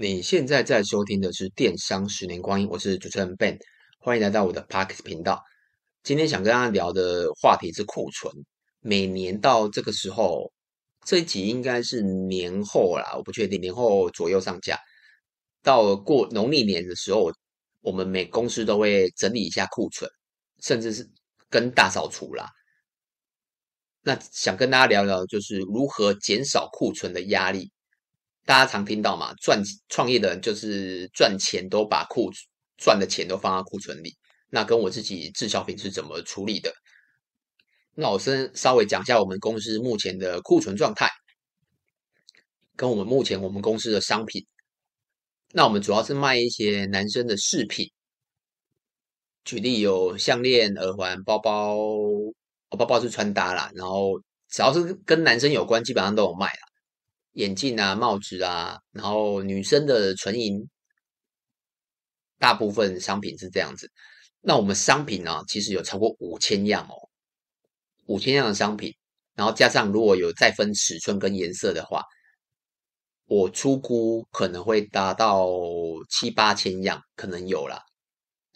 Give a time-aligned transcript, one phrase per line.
[0.00, 3.58] 你现在在收听的是《电商十年光阴》，我是主持人 Ben，
[3.98, 5.42] 欢迎来到我的 Podcast 频道。
[6.04, 8.32] 今天想跟大家聊的话题是库存。
[8.78, 10.52] 每年到这个时候，
[11.04, 14.78] 这一集应该是年后啦，我不确定，年后左右上架。
[15.64, 17.32] 到过农历年的时候，
[17.80, 20.08] 我们每公司都会整理一下库存，
[20.62, 21.10] 甚至是
[21.50, 22.48] 跟大扫除啦。
[24.02, 27.72] 那想跟大家聊聊，就是如何减少库存的压力。
[28.48, 32.30] 大家常听到嘛，赚创业的人就是赚钱都把库
[32.78, 34.16] 赚的钱都放到库存里。
[34.48, 36.72] 那跟我自己滞销品是怎么处理的？
[37.94, 41.10] 那我先稍微讲一下我们公司目前的库存状态，
[42.74, 44.46] 跟我们目前我们公司的商品。
[45.52, 47.86] 那我们主要是卖一些男生的饰品，
[49.44, 52.32] 举例有项链、耳环、包包，哦，
[52.78, 56.67] 包包是穿搭啦，然后只要是跟男生有关，基本上都有卖啦。
[57.32, 60.68] 眼镜啊、帽子啊，然后女生的纯银，
[62.38, 63.90] 大部分商品是这样子。
[64.40, 67.08] 那我们商品呢，其实有超过五千样哦，
[68.06, 68.94] 五千样的商品，
[69.34, 72.02] 然后加上如果有再分尺寸跟颜色的话，
[73.26, 75.46] 我初估可能会达到
[76.08, 77.80] 七八千样，可能有啦。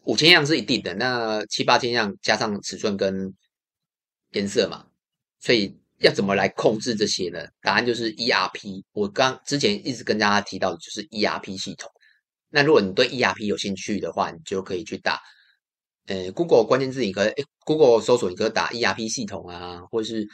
[0.05, 3.33] 五千样是一定的，那七八千样加上尺寸跟
[4.31, 4.87] 颜色嘛，
[5.39, 5.82] 所以。
[6.03, 7.39] 要怎么来控制这些呢？
[7.61, 8.83] 答案就是 ERP。
[8.93, 11.91] 我刚之前一直跟大家提到的就是 ERP 系统。
[12.51, 15.21] 那如果你对 ERP 有兴趣的话，你就可以去打，
[16.07, 17.33] 呃，Google 关键字，你可以
[17.65, 20.27] Google 搜索，你可以打 ERP 系统啊，或者是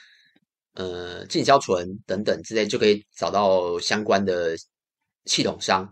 [0.74, 4.56] 呃进销存等等之类，就可以找到相关的
[5.26, 5.86] 系统商。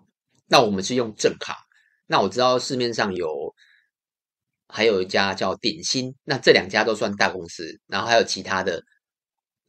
[0.47, 1.57] 那我们是用正卡。
[2.07, 3.55] 那我知道市面上有
[4.69, 8.83] 还有一家叫点心，那这两家都算大公司，然后还有其他的。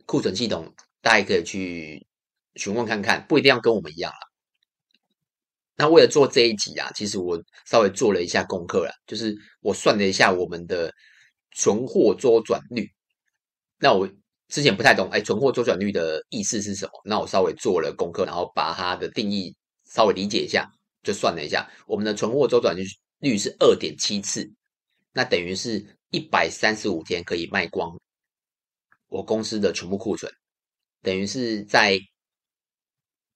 [0.07, 2.07] 库存系统，大家可以去
[2.55, 4.17] 询问看看，不一定要跟我们一样啦。
[5.75, 10.91] 那为了做这一集啊，其实我稍微做了一下功课啦，就是我算了一下我们的
[11.51, 12.89] 存货周转率。
[13.77, 14.09] 那我
[14.47, 16.91] 之前不太懂，哎，存货周转率的意思是什么？
[17.03, 19.55] 那我稍微做了功课，然后把它的定义
[19.91, 20.67] 稍微理解一下，
[21.03, 22.83] 就算了一下，我们的存货周转率
[23.19, 24.49] 率是二点七次，
[25.11, 27.95] 那等于是一百三十五天可以卖光。
[29.07, 30.31] 我公司的全部库存，
[31.01, 31.99] 等于是在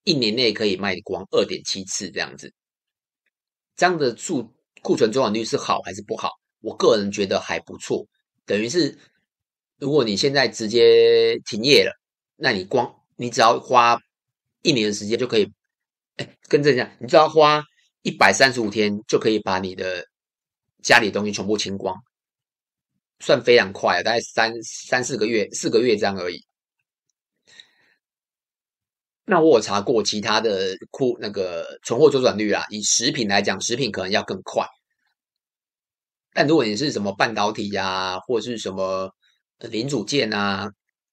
[0.03, 2.53] 一年内可以卖光二点七次这样子，
[3.75, 6.31] 这样的数库存周转率是好还是不好？
[6.59, 8.05] 我个人觉得还不错。
[8.45, 8.97] 等于是，
[9.77, 11.91] 如果你现在直接停业了，
[12.35, 13.97] 那你光你只要花
[14.63, 15.51] 一年的时间就可以，
[16.17, 17.63] 哎，跟这样，你只要花
[18.01, 20.05] 一百三十五天就可以把你的
[20.83, 21.95] 家里的东西全部清光。
[23.21, 26.43] 算非常快，大概三三四个月、四个月这样而已。
[29.23, 34.65] 那我有查过其他的库那个存货周转率啊，以食品来讲，食品可能要更快。
[36.33, 39.13] 但如果你是什么半导体呀、啊，或是什么
[39.59, 40.69] 零组件啊、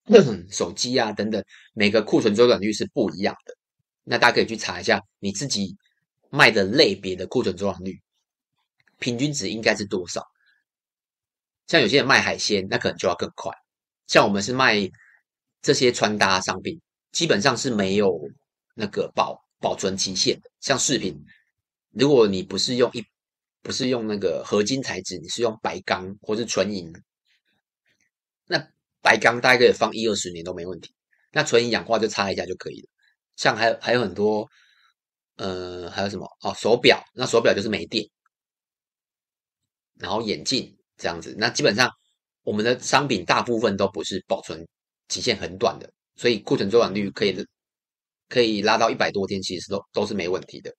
[0.50, 1.44] 手机啊等等，
[1.74, 3.54] 每个库存周转率是不一样的。
[4.02, 5.76] 那大家可以去查一下你自己
[6.30, 8.00] 卖的类别的库存周转率，
[8.98, 10.26] 平均值应该是多少？
[11.68, 13.52] 像有些人卖海鲜，那可能就要更快。
[14.06, 14.90] 像我们是卖
[15.60, 16.80] 这些穿搭商品，
[17.12, 18.18] 基本上是没有
[18.74, 20.50] 那个保保存期限的。
[20.60, 21.22] 像饰品，
[21.90, 23.04] 如果你不是用一
[23.60, 26.90] 不是用那个合金材质，你是用白钢或是纯银，
[28.46, 28.66] 那
[29.02, 30.94] 白钢大概可以放一二十年都没问题。
[31.32, 32.88] 那纯银氧化就擦一下就可以了。
[33.36, 34.48] 像还有还有很多，
[35.36, 36.54] 呃，还有什么哦？
[36.54, 38.08] 手表，那手表就是没电，
[39.96, 40.77] 然后眼镜。
[40.98, 41.90] 这样子，那基本上
[42.42, 44.66] 我们的商品大部分都不是保存
[45.08, 47.46] 期限很短的，所以库存周转率可以
[48.28, 50.74] 可以拉到一百多天，其实都都是没问题的。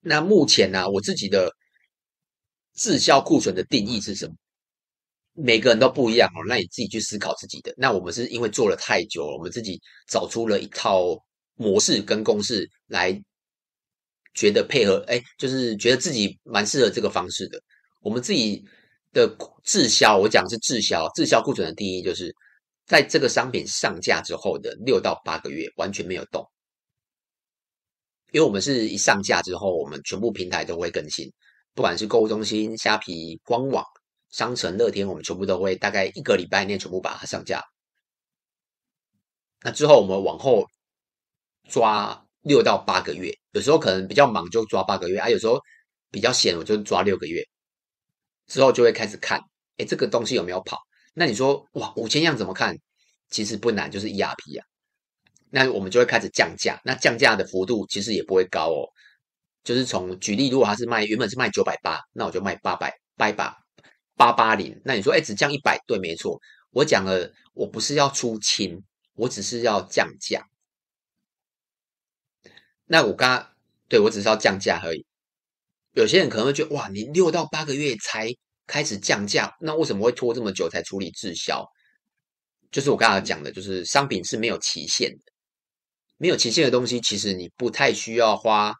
[0.00, 1.52] 那目前呢、我自己的
[2.74, 4.34] 滞销库存的定义是什么？
[5.34, 7.72] 每个人都不一样哦，那你自己去思考自己的。
[7.76, 11.16] 那我们是因为做了太久了，我们自己找出了一套
[11.54, 13.12] 模式跟公式来，
[14.34, 17.60] 觉得配合，哎，就是觉得自己蛮适合这个方式的。
[18.00, 18.64] 我们自己
[19.12, 19.28] 的
[19.64, 22.34] 滞销，我讲是滞销，滞销库存的定义就是
[22.86, 26.46] 在这个商品上架之后的六到八个月完全没有动，
[28.32, 31.30] 因为我们是一上架之后，我们全部平台都会更新，
[31.74, 33.84] 不管是购物中心、虾皮、官网、
[34.30, 37.62] 商城、乐天，我们全部都会大概一个礼拜内全部把它上架。
[39.60, 40.64] 那之后我们往后
[41.68, 45.60] 抓六到八个月，有时候可能比较忙就抓八个月啊，有时候
[46.10, 47.42] 比较闲我就抓六个月。
[48.48, 49.40] 之后就会开始看，
[49.76, 50.78] 哎，这个东西有没有跑？
[51.14, 52.76] 那你说，哇，五千样怎么看？
[53.30, 54.64] 其实不难，就是 ERP 啊。
[55.50, 56.80] 那我们就会开始降价。
[56.84, 58.88] 那降价的幅度其实也不会高哦，
[59.64, 63.54] 就是从举例，如果他是卖原本是卖九百八，那我就卖八百八百
[64.16, 64.80] 八八零。
[64.84, 66.40] 那你说，哎，只降一百，对，没错。
[66.70, 68.82] 我讲了，我不是要出清，
[69.14, 70.46] 我只是要降价。
[72.86, 73.50] 那我刚
[73.88, 75.04] 对我只是要降价而已。
[75.98, 78.32] 有些人可能会觉得，哇，你六到八个月才
[78.68, 81.66] 开始降价，那为什么会拖这么久才处理滞销？
[82.70, 85.32] 就是我刚才讲的，就是商品是没有期限的，
[86.16, 88.72] 没有期限的东西，其实你不太需要花，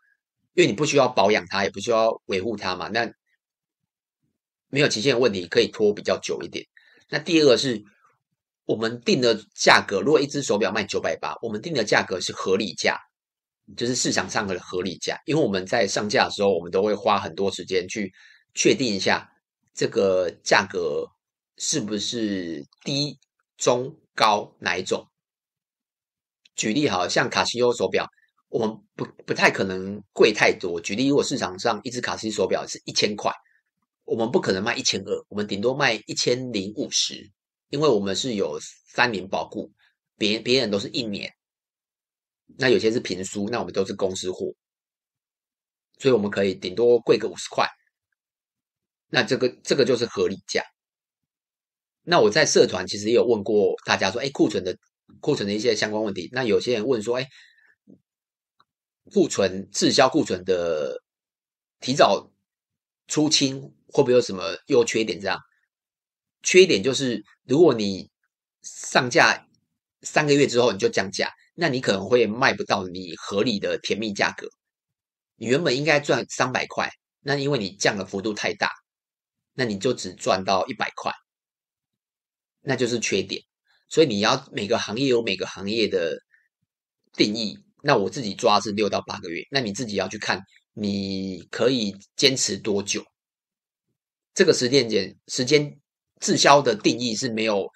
[0.55, 2.87] 因为你不需要保养它，也不需要维护它嘛。
[2.87, 3.11] 那
[4.69, 6.65] 没有期限的问题可以拖比较久一点。
[7.09, 7.83] 那第二个是
[8.65, 12.97] 我们定的价格，如果一只手表卖九百八，我们定的价格是合理价，
[13.77, 15.21] 就是市场上的合理价。
[15.27, 18.13] 因为我们在上架的时候，我们都会花很多时间去
[18.55, 19.29] 确定一下
[19.75, 21.07] 这个价格
[21.57, 23.19] 是不是低。
[23.59, 25.05] 中高哪一种？
[26.55, 28.07] 举例好像卡西欧手表，
[28.51, 30.81] 我们不不太可能贵太多。
[30.81, 33.33] 举例，如果市场上一只卡西欧手表是一千块，
[34.05, 37.29] 我们不可能卖一千二，我们顶多卖一千零五十，
[37.71, 38.61] 因为我们是有
[38.95, 39.73] 三年保固，
[40.17, 41.29] 别别人都是一年，
[42.57, 44.55] 那有些是平书，那我们都是公司货，
[45.99, 47.69] 所以我们可以顶多贵个五十块，
[49.09, 50.63] 那这个这个就是合理价。
[52.03, 54.77] 那我在社团其实也有问过大家说，哎，库存的
[55.21, 56.29] 库存的一些相关问题。
[56.33, 57.29] 那有些人问说，哎，
[59.13, 61.03] 库存滞销库存的
[61.81, 62.33] 提早
[63.07, 65.21] 出清会不会有什么优缺点？
[65.21, 65.39] 这样，
[66.43, 68.11] 缺点就是如果你
[68.63, 69.48] 上架
[70.03, 74.49] 三个月之后你就降价，那你可能会卖不到你合理的甜蜜价格。
[75.37, 76.91] 你原本应该赚三百块，
[77.21, 78.71] 那因为你降的幅度太大，
[79.55, 81.13] 那你就只赚到一百块。
[82.61, 83.43] 那就是缺点，
[83.89, 86.19] 所以你要每个行业有每个行业的
[87.13, 87.59] 定义。
[87.81, 90.43] 那我自己抓是六到八个月，那你自己要去看，
[90.75, 93.05] 你可以坚持多久？
[94.35, 95.79] 这个时间点时间
[96.21, 97.69] 滞销的定义是没有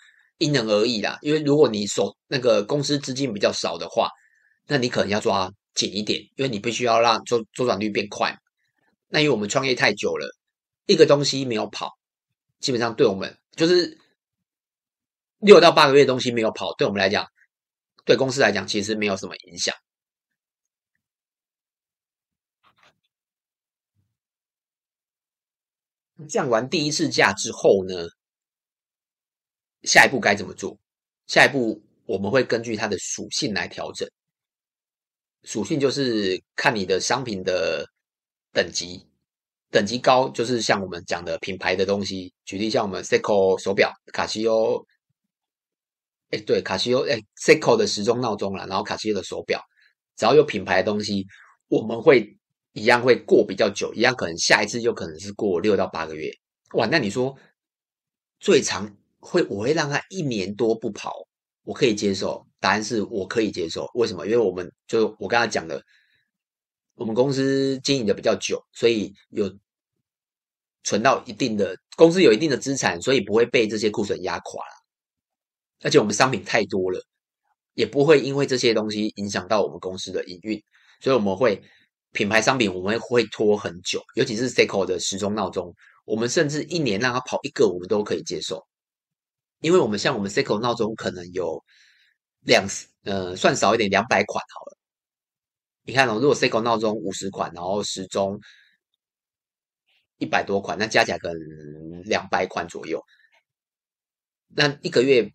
[0.43, 4.11] 因人而异啦，因为如果你手那个公司资金比较少的话，
[4.67, 8.37] 那你可能要抓紧一点，因为你必须要让周周转率变快。
[9.09, 10.27] 那因为我们创业太久了，
[10.87, 11.91] 一个东西没有跑，
[12.61, 13.99] 基本上对我们就是。
[15.45, 17.27] 六到八个月的东西没有跑，对我们来讲，
[18.05, 19.75] 对公司来讲，其实没有什么影响。
[26.29, 28.07] 降完第一次价之后呢，
[29.85, 30.77] 下一步该怎么做？
[31.27, 34.09] 下一步我们会根据它的属性来调整。
[35.45, 37.85] 属性就是看你的商品的
[38.53, 39.05] 等级，
[39.71, 44.87] 等级高就是像我们讲的品牌的东西，举例像我们 Seiko 手表、卡西欧。
[46.31, 49.61] 哎，对，卡西欧，哎，Seiko 的时钟闹钟啦，然后卡西欧的手表，
[50.17, 51.27] 只要有品牌的东西，
[51.69, 52.39] 我们会
[52.73, 56.31] 一样会过比较久，一样可能下一次就可能是过六到八个月。
[56.75, 57.37] 哇，那你说
[58.39, 61.15] 最长会，我会让他一年多不跑，
[61.63, 62.45] 我可以接受。
[62.59, 64.27] 答案是我可以接受，为什么？
[64.27, 65.83] 因为我们就我刚才讲的，
[66.95, 69.51] 我们公司经营的比较久，所以有
[70.85, 74.75] 存到一定的公司有一定的资产，所以不会被这些库存压垮了。
[75.83, 77.01] 而且我们商品太多了，
[77.75, 80.63] 也不会因为这些东西影响到我们公司的营运，
[81.01, 81.61] 所以我们会
[82.13, 88.65] 品牌商品我们会拖很久，尤其是 Seiko 的时钟闹钟，我们甚至一年让它跑一个我们都可以接受，
[89.63, 91.65] 因为我们像我们 Seiko 闹钟可能有
[92.41, 92.69] 两
[93.05, 94.77] 呃算少一点两百款好了，
[95.85, 98.39] 你看哦，如果 Seiko 闹钟五十款，然后时钟
[100.19, 103.03] 一百多款，那加起来可能两百款左右，
[104.49, 105.33] 那一个月。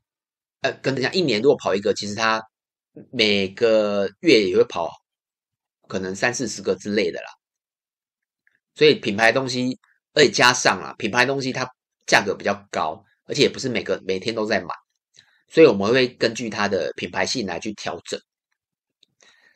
[0.62, 2.44] 呃，跟等下一年如果跑一个，其实它
[3.12, 4.90] 每个月也会跑，
[5.88, 7.28] 可能三四十个之类的啦。
[8.74, 9.78] 所以品牌东西，
[10.14, 11.72] 而且加上啊，品牌东西它
[12.08, 14.74] 价格比较高，而且也不是每个每天都在买，
[15.48, 18.20] 所以我们会根据它的品牌性来去调整。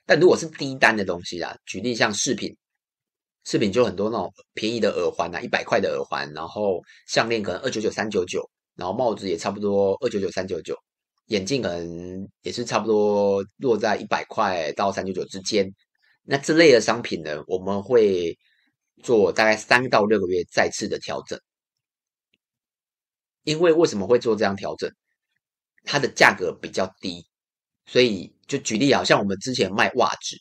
[0.06, 2.56] 但如果是低单的东西啊，举例像饰品，
[3.46, 10.76] 饰品就很多那种便宜的耳环啊，一百块的耳环，然后项链可能二九九、三九九，然后帽子也差不多二九九、三九九。
[11.28, 15.74] 眼镜可能也是差不多落在一百块到三九九之间，
[16.24, 18.38] 那这类的商品呢，我们会
[19.02, 21.40] 做大概三到六个月再次的调整。
[23.44, 24.92] 因为为什么会做这样调整？
[25.84, 27.26] 它的价格比较低，
[27.86, 30.38] 所以就举例好像我们之前卖袜子，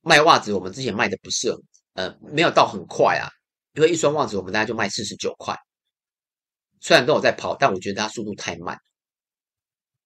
[0.00, 1.60] 卖袜子我们之前卖的不是很，
[1.92, 3.28] 呃，没有到很快啊，
[3.74, 5.54] 因为一双袜子我们大概就卖四十九块，
[6.80, 8.78] 虽然都有在跑，但我觉得它速度太慢。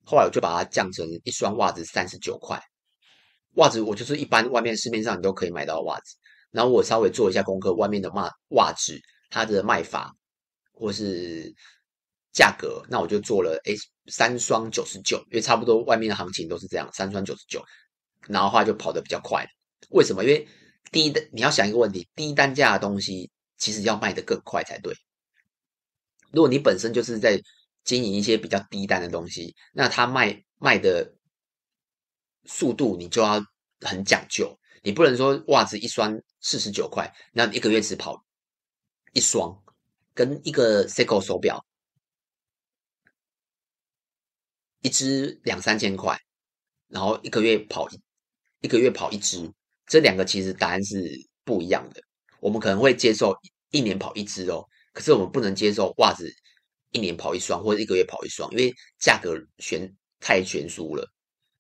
[0.05, 2.61] 后来我就把它降成一双袜子三十九块。
[3.55, 6.17] 袜子我就是一般外面市面上你都可以买到袜子，
[6.51, 10.13] 然后我稍微做一下功课，外面的袜袜子它的卖法
[10.73, 11.55] 或是
[12.35, 13.75] 价格，那我就做了诶
[14.09, 17.65] 三双九十九，因为差不多外面的行情都是这样，三双九十九，
[18.29, 19.47] 然后的话就跑得比较快。
[19.91, 20.23] 为什么？
[20.25, 20.47] 因为
[20.91, 24.95] 低单你要想一个问题，低单价的东西其实要卖得更快才对。
[26.33, 27.41] 如果你本身就是在
[27.85, 31.15] 经营一些比较低单的东西，那它卖卖的。
[32.47, 33.43] 速度你就要
[33.81, 38.23] 很讲究，你不能说袜子一双四十九块，那一个月只跑
[39.15, 39.59] 一双，
[40.13, 41.65] 跟一个 Seiko 手表
[44.85, 46.15] 一只两三千块，
[46.89, 47.99] 然后一个月跑一
[48.61, 49.51] 一个月跑一只，
[49.87, 51.11] 这两个其实答案是
[51.43, 52.03] 不一样的。
[52.39, 53.35] 我们可能会接受
[53.71, 54.63] 一年跑一只哦，
[54.93, 56.31] 可是我们不能接受袜子
[56.91, 61.11] 一年跑一双或者一个月跑一双，因为价格悬太悬殊了。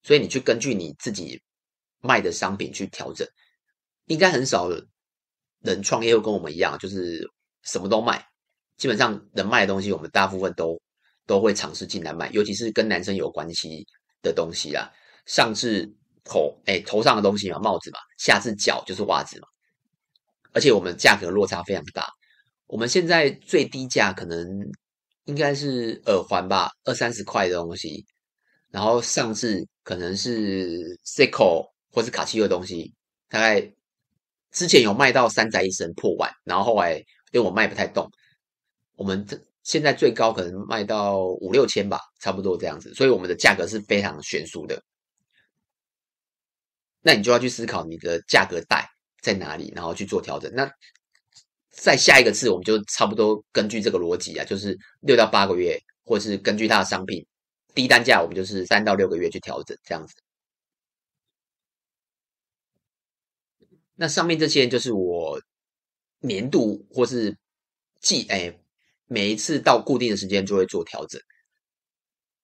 [0.02, 1.40] 所以你去根据你自己
[2.00, 3.26] 卖的商品去调整，
[4.04, 4.68] 应该很少
[5.62, 7.26] 人创业会跟我们一样，就是
[7.62, 8.22] 什么都卖。
[8.76, 10.78] 基本上能卖的东西，我们大部分都
[11.26, 13.86] 都会尝试进来买，尤其是跟男生有关系
[14.22, 14.92] 的东西啦。
[15.26, 15.90] 上至
[16.22, 19.48] 头，哎，头上的东西嘛，帽子嘛；下至脚就是袜子嘛。
[20.52, 22.06] 而且我们价格落差非常大，
[22.66, 24.46] 我们现在最低价可能
[25.24, 28.04] 应该是耳环吧，二三十块的东西。
[28.70, 32.92] 然后上至可能是 Seiko 或是卡西欧的东西，
[33.28, 33.72] 大概
[34.50, 36.96] 之前有卖到三宅一生破万，然后后来
[37.32, 38.10] 因为我卖不太动，
[38.96, 44.80] 我们这现在最高可能卖到五六千吧，差不多这样子，所以我们的价格是非常悬殊的。
[47.00, 48.88] 那你就要去思考你的价格带
[49.20, 50.52] 在哪里，然后去做调整。
[50.54, 50.70] 那
[51.70, 57.26] 在下一个次，我们就差不多根据这个逻辑啊，就是六到八个月，或是根据它的商品。
[57.74, 60.14] 低单价，我们就是三到六个月去调整这样子。
[63.96, 65.40] 那上面这些就是我
[66.20, 67.36] 年度或是
[68.00, 68.56] 季，哎，
[69.06, 71.20] 每一次到固定的时间就会做调整。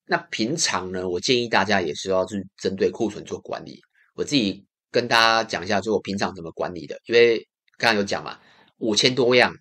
[0.05, 3.81] 那平常呢，我建议大家也是要去针对库存做管理。
[4.15, 7.01] 我自己跟大家讲一下，就我平常怎么管理的。
[7.07, 7.39] 因为
[7.79, 8.41] 刚刚有讲嘛，
[8.79, 9.55] 五千多样、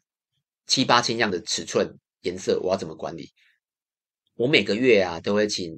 [0.65, 3.31] 七八千样的尺寸、颜色，我要怎么管理？
[4.33, 5.71] 我每个月啊，都会请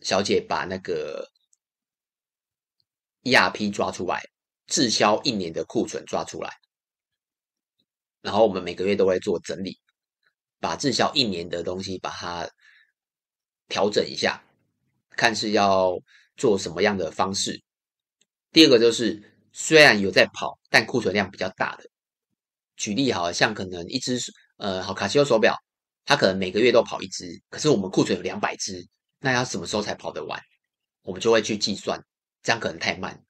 [0.00, 1.26] 小姐把那个
[3.22, 4.22] ERP 抓出来，
[4.66, 6.52] 滞销一年的库存抓出来，
[8.22, 9.78] 然后我们每个月都会做整理，
[10.60, 12.48] 把滞销一年的东西把它
[13.68, 14.42] 调整一下，
[15.10, 15.98] 看是要
[16.36, 17.60] 做什么样的方式。
[18.52, 21.84] 第二个就是，虽然有在跑，但库存量比较大的，
[22.76, 24.18] 举例好像可能一只
[24.56, 25.54] 呃，好卡西欧手表。
[26.04, 28.84] 它可能每个月都跑一只，可是我们库存有两百只，
[29.20, 30.40] 那要什么时候才跑得完？
[31.02, 32.04] 我们就会去计算，
[32.42, 33.22] 这样可能太慢，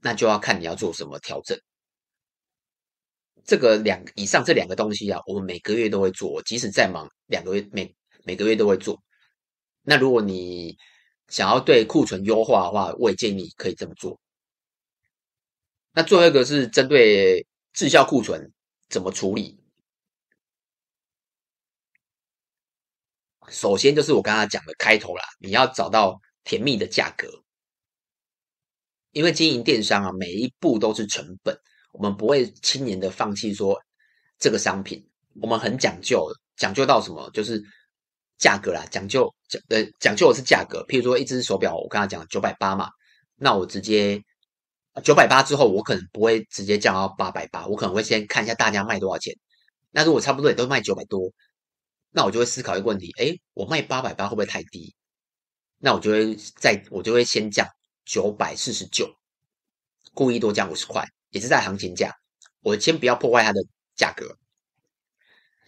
[0.00, 1.60] 那就要看你要做什么调整。
[3.46, 9.00] 这个两以上这两个东西啊，我们每个月都会做，即使再忙，两个月每每个月都会做。
[9.82, 10.76] 那如果你
[11.28, 14.20] 想要对库存优化的话，我也建议你可以这么做。
[15.92, 18.52] 那最后一个是针对滞销库存
[18.88, 19.58] 怎么处理？
[23.48, 27.44] 首先就是我刚刚讲的开头啦，你要找到甜蜜的价格，
[29.12, 31.56] 因为经营电商啊，每一步都是成本，
[31.96, 33.80] 我们不会轻言的放弃说
[34.38, 35.02] 这个商品，
[35.40, 37.30] 我们很讲究，讲究到什么？
[37.30, 37.62] 就是
[38.36, 40.84] 价格啦，讲究讲呃讲究的是价格。
[40.88, 42.90] 譬如说一只手表，我刚才讲九百八嘛，
[43.36, 44.22] 那我直接
[45.02, 49.34] 九百八之后，我可能不会直接降到八百八，我可能会先看一下大家卖多少钱，
[49.90, 51.32] 那如果差不多也都卖九百多。
[52.10, 54.94] 那我就会思考一个问题，诶，我卖八百八会不会太低？
[55.78, 57.68] 那我就会再，我就会先降
[58.06, 59.14] 九百四十九，
[60.14, 62.10] 故意多降五十块，也是在行情价，
[62.60, 63.60] 我先不要破坏它的
[63.94, 64.38] 价格。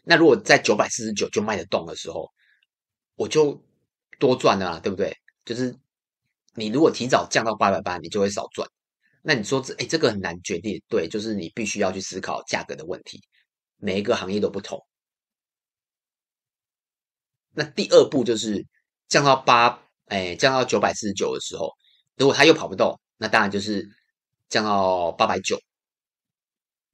[0.02, 2.32] 那如果在九百四十九就卖得动的时候，
[3.16, 3.62] 我就
[4.18, 5.14] 多赚了啦，对不对？
[5.44, 5.76] 就是
[6.54, 8.66] 你如果提早降到八百八，你就会少赚。
[9.20, 13.20] 那你说这，诶，这个很难决定，对，就是你必须要去思考价格的问题，
[13.76, 14.82] 每一个行业都不同。
[17.52, 18.64] 那第二步就是
[19.08, 21.70] 降到八，哎，降到九百四十九的时候，
[22.16, 23.86] 如果它又跑不动，那当然就是
[24.48, 25.60] 降到八百九。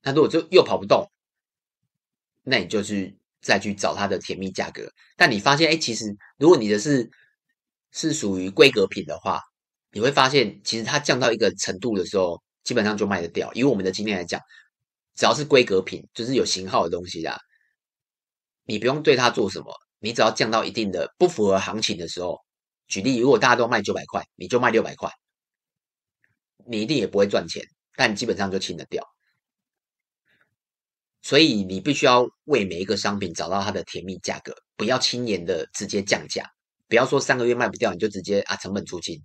[0.02, 1.10] 那如果就又跑不动，
[2.42, 4.90] 那你就去再去找它的甜蜜价格。
[5.16, 7.10] 但你发现，哎，其实如果你的是
[7.90, 9.40] 是属于规格品的话，
[9.90, 13.52] 你会发现，其实它降到一个程度的时候，基本上就卖得掉。
[13.54, 14.40] 以我们的经验来讲，
[15.14, 17.38] 只要是规格品，就是有型号的东西啦，
[18.64, 19.72] 你不用对它做什么。
[20.00, 22.38] 你只要降到一定的不符合行情的时候，
[22.88, 25.10] 举例，如果大家都卖九百块，你就卖六百块，
[26.66, 27.62] 你一定也不会赚钱，
[27.96, 29.04] 但基本上就清得掉。
[31.22, 36.46] 所以你必须要为每一个商品找到它的甜蜜价格，不要轻言的直接降价，
[36.86, 39.18] 不要说三个月卖不掉你就直接啊成本出清，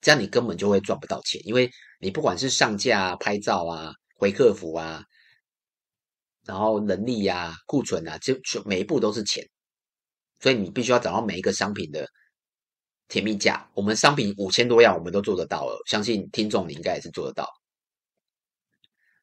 [0.00, 1.70] 这样你根本就会赚不到钱，因为
[2.00, 5.04] 你不管是上架啊、拍照啊、回客服啊，
[6.44, 8.34] 然后人力啊、库存啊，就
[8.64, 9.48] 每一步都是钱，
[10.40, 12.08] 所以你必须要找到每一个商品的
[13.08, 13.68] 甜蜜价。
[13.74, 17.48] 我们商品五千多样，我们都做得到了，相信听众你应该也是做得到。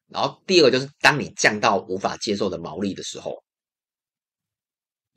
[0.08, 3.42] 然后第二个就是，当你降到无法接受的毛利的时候，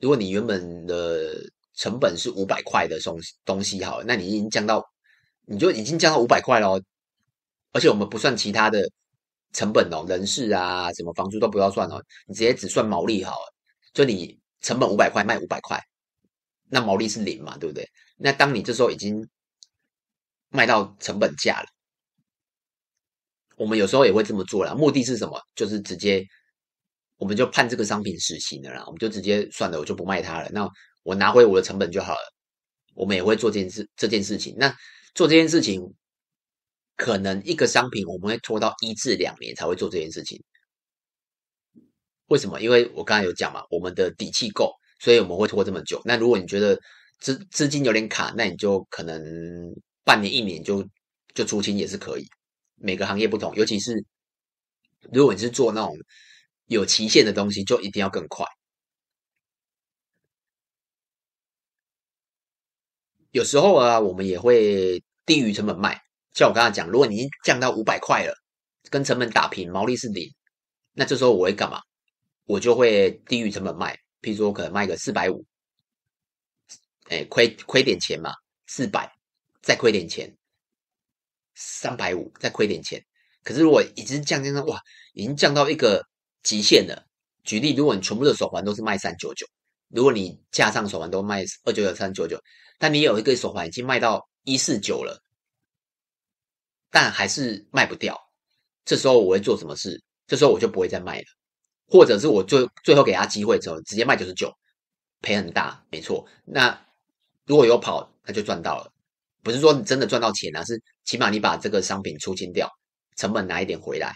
[0.00, 1.34] 如果你原本的
[1.74, 4.82] 成本是五百块的东东西，好，那你已经降到，
[5.44, 6.80] 你就已经降到五百块了，
[7.72, 8.88] 而且我们不算其他的
[9.52, 13.54] 成本哦，人事啊，什么房租都不要算哦，你直接只算毛利好了，
[13.92, 15.78] 就你成本五百块卖五百块，
[16.68, 17.88] 那毛利是零嘛，对不对？
[18.16, 19.28] 那当你这时候已经
[20.48, 21.66] 卖到成本价了。
[23.56, 25.40] 我们有时候也会这么做啦，目的是什么？
[25.54, 26.22] 就是直接，
[27.16, 30.50] 我们就判这个商品死刑了啦，我们就直接算了，我就不卖它了。
[30.50, 30.68] 那
[31.02, 32.32] 我拿回我的成本就好了。
[32.94, 34.54] 我们也会做这件事，这件事情。
[34.58, 34.74] 那
[35.14, 35.94] 做这件事情，
[36.96, 40.42] 可能一个商品我们会拖到一至两年才会做这件事情。
[42.26, 42.60] 为什么？
[42.60, 44.74] 因为我刚才有讲嘛，我们的底气够，
[45.06, 46.02] 所以我们会拖这么久。
[46.04, 46.76] 那如果你觉得
[47.20, 49.22] 资资金有点卡，那你就可能
[50.02, 50.84] 半年、一年就
[51.32, 52.26] 就出清也是可以。
[52.74, 54.04] 每个行业不同，尤其是
[55.12, 55.96] 如果你是做那种
[56.66, 58.44] 有期限的东西，就一定要更快。
[63.30, 66.00] 有时候啊，我们也会低于成本卖。
[66.32, 68.34] 像我刚才讲，如果你已经降到五百块了，
[68.90, 70.28] 跟成本打平，毛利是零，
[70.94, 71.80] 那这时候我会干嘛？
[72.46, 73.96] 我就会低于成本卖。
[74.26, 75.44] 譬如说，可能卖个四百五，
[77.04, 78.32] 哎，亏亏点钱嘛，
[78.66, 79.08] 四百，
[79.62, 80.36] 再亏点钱。
[81.54, 83.00] 三百五，再亏点钱。
[83.44, 84.80] 可是如果已经降降到哇，
[85.14, 86.04] 已经降到一个
[86.42, 87.06] 极限了。
[87.44, 89.46] 举例，如果你全部的手环都是卖三九九，
[89.90, 92.36] 如果你架上手环都卖二九九、三九九，
[92.80, 95.22] 但你有一个手环已经卖到一四九了，
[96.90, 98.20] 但还是卖不掉，
[98.84, 100.02] 这时候我会做什么事？
[100.26, 101.26] 这时候我就不会再卖了，
[101.86, 104.52] 或者是我最最后给他机会之后，直接卖九十九，
[105.20, 106.26] 赔很大，没错。
[106.44, 106.86] 那
[107.44, 108.92] 如果有跑，那就赚到了。
[109.42, 112.68] 不是说你真的赚到钱啊，是起码你把这个商品出清掉，
[113.16, 114.14] 成本拿一点回来。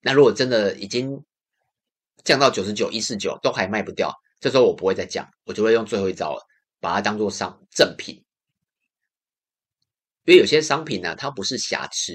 [0.00, 1.22] 那如果真的已经
[2.24, 6.38] 降到九十九、一四九都还卖不掉，这时候我不会再降，我就会用最后一招，
[6.80, 8.14] 把它当做商赠品。
[10.24, 12.12] 因为有些商品呢、它不是瑕疵，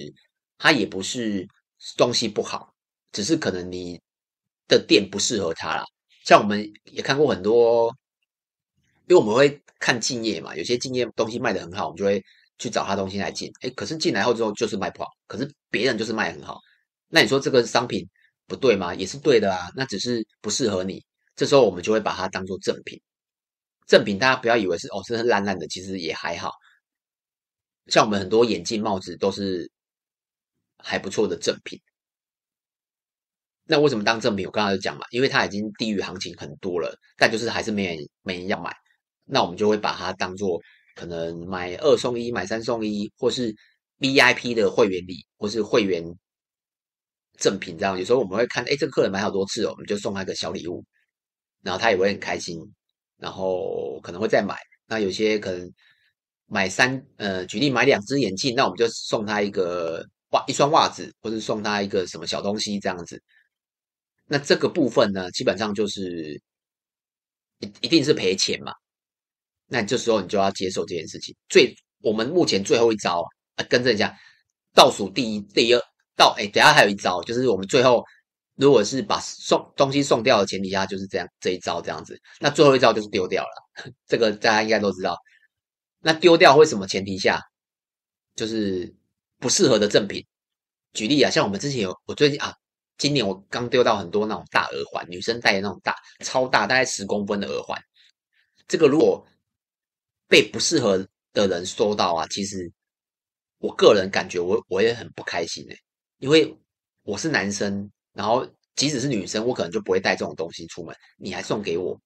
[0.58, 1.47] 它也不是
[1.95, 2.73] 东西不好，
[3.12, 4.01] 只是可能你
[4.77, 5.84] 的店不适合他啦。
[6.25, 7.95] 像我们也看过很多。
[9.07, 12.23] 因为我们会看敬业嘛，有些敬业东西卖的很好，我们就会
[12.57, 13.51] 去找他东西来进。
[13.62, 16.62] 诶，可是进来后之后就是卖不好，可是别人就是卖得很好。
[17.10, 18.07] 那你说这个商品
[18.47, 18.95] 不对吗？
[18.95, 21.03] 也是对的啊，那只是不适合你。
[21.36, 23.01] 这时候我们就会把它当做赠品。
[23.86, 26.53] 赠品大家不要以为是哦，是烂烂的，其实也还好。
[27.88, 29.69] 像我们很多眼镜、帽子都是
[30.77, 31.77] 还不错的赠品。
[33.65, 34.45] 那为什么当赠品？
[34.45, 38.76] 我刚刚就讲嘛，因为它已经低于行情很多了，但就是还是没人没人要买。
[39.24, 40.60] 那我们就会把它当做
[40.95, 43.56] 可能买二送一、买三送一，或是
[44.00, 46.04] VIP 的会员礼，或是会员
[47.38, 47.97] 赠品这样。
[47.97, 50.84] 有时候我们会看，哎，这个客人买好多次哦，我们就送他一个小礼物，
[51.62, 52.60] 然后他也会很开心，
[53.17, 54.58] 然后可能会再买。
[54.88, 55.71] 那有些可能
[56.47, 63.21] 买三，呃，举例买两只眼镜，那我们就送他一个袜，一双袜子，或是送他一个什么小东西这样子。
[64.31, 66.41] 那这个部分呢，基本上就是
[67.59, 68.71] 一一定是赔钱嘛。
[69.67, 71.35] 那这时候你就要接受这件事情。
[71.49, 74.17] 最我们目前最后一招啊，更正一下，
[74.73, 75.81] 倒数第一、第二
[76.15, 78.01] 到哎，等下还有一招，就是我们最后
[78.55, 82.17] 如果是把送东西送掉的前提下，就是这样这一招这样子。
[82.39, 85.17] 那最后一招就是丢掉了， 这个大家应该都知道。
[85.99, 87.41] 那丢掉为什么前提下？
[88.33, 88.95] 就是
[89.39, 90.25] 不适合的赠品。
[90.93, 92.53] 举例啊，像我们之前有，我最近啊，
[93.01, 97.81] 今年我刚丢到很多那种大耳环，女生戴的那种大超大，大概十公分的耳环。
[98.67, 99.25] 这个如果
[100.27, 102.71] 被不适合的人收到啊，其实
[103.57, 105.75] 我个人感觉我我也很不开心哎，
[106.19, 106.55] 因为
[107.01, 111.99] 我是男生，然后即使是女生，我可能就不会带这种东西出门，你还送给我，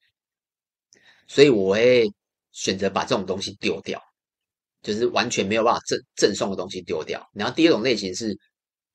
[1.28, 2.10] 所以我会
[2.54, 4.02] 选择把这种东西丢掉，
[4.82, 7.30] 就是完全没有办法赠赠送的东西丢掉。
[7.34, 8.34] 然后第二种类型是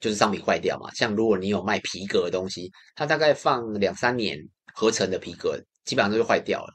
[0.00, 4.38] 就是商品坏掉嘛，像如果你有卖皮革的东西，它大概放两三年
[4.74, 6.72] 合成的皮革，基本上都是坏掉了。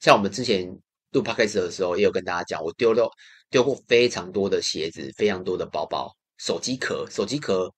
[0.00, 0.68] 像我们之前。
[1.14, 3.08] 录 podcast 的时候，也有跟大家讲，我丢了
[3.48, 7.72] 丢过非常多的鞋子，非常多的包包，手机壳，手机壳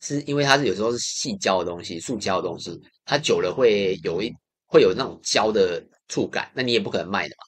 [0.00, 4.32] 是因为它是有时候是细胶的东西，塑胶的东西，它久了会有一
[4.66, 7.44] 会有那种胶的触感，那你也不可能卖的嘛。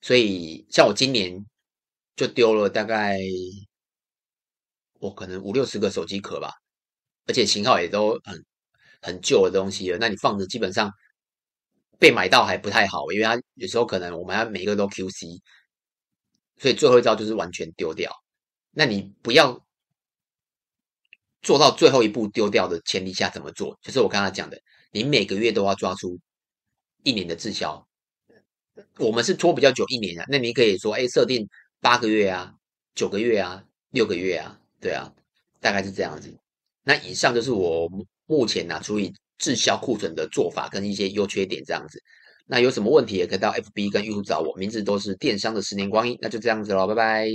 [0.00, 1.32] 所以像我今年
[2.16, 3.16] 就丢了大概
[5.04, 6.50] 我可能五六十个手机壳吧，
[7.26, 8.44] 而且型号也都很
[9.02, 10.90] 很旧的东西了，那你放着基本上。
[11.96, 15.40] 被买到还不太好，因为它有时候可能我们要每一个都 QC，
[16.58, 18.10] 所以最后一招就是完全丢掉。
[18.72, 19.64] 那你不要
[21.40, 23.78] 做到最后一步丢掉的前提下怎么做？
[23.80, 26.18] 就是我刚才讲的，你每个月都要抓出
[27.04, 27.86] 一年的滞销。
[28.98, 31.48] 我们是拖比较久一年啊，那你可以说，哎，设定
[31.80, 32.52] 八个月啊、
[32.94, 35.10] 九个月啊、六个月啊，对啊，
[35.60, 36.32] 大概是这样子。
[36.84, 37.88] 那以上就是我
[38.26, 39.10] 目前拿出以。
[39.36, 42.00] 滞销库存的做法跟一些优缺点这样子，
[42.46, 47.28] 那有什么问题也可以到 FB 跟 YouTube 找我，名字都是电商的十年光阴，那就这样子喽，拜拜。